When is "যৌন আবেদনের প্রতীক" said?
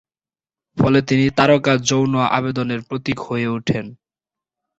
1.89-3.17